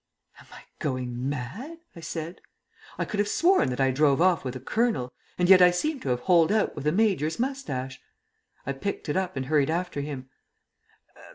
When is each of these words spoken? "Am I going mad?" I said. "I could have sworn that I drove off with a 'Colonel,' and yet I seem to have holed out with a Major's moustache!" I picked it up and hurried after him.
"Am 0.39 0.47
I 0.51 0.63
going 0.79 1.29
mad?" 1.29 1.77
I 1.95 1.99
said. 1.99 2.41
"I 2.97 3.05
could 3.05 3.19
have 3.19 3.27
sworn 3.27 3.69
that 3.69 3.79
I 3.79 3.91
drove 3.91 4.19
off 4.19 4.43
with 4.43 4.55
a 4.55 4.59
'Colonel,' 4.59 5.13
and 5.37 5.47
yet 5.47 5.61
I 5.61 5.69
seem 5.69 5.99
to 5.99 6.09
have 6.09 6.21
holed 6.21 6.51
out 6.51 6.75
with 6.75 6.87
a 6.87 6.91
Major's 6.91 7.37
moustache!" 7.37 8.01
I 8.65 8.73
picked 8.73 9.09
it 9.09 9.15
up 9.15 9.35
and 9.37 9.45
hurried 9.45 9.69
after 9.69 10.01
him. 10.01 10.31